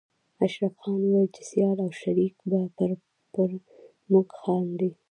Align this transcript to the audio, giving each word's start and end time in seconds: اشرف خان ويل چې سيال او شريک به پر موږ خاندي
اشرف 0.45 0.73
خان 0.81 1.01
ويل 1.11 1.27
چې 1.35 1.41
سيال 1.51 1.77
او 1.85 1.89
شريک 2.01 2.35
به 2.49 2.59
پر 3.35 3.49
موږ 4.11 4.27
خاندي 4.41 4.89